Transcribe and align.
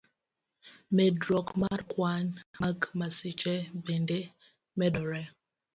Medruok 0.95 1.47
mar 1.61 1.79
kwan 1.91 2.25
mag 2.61 2.77
masiche 2.99 3.55
bende 3.85 4.19
medore. 4.79 5.23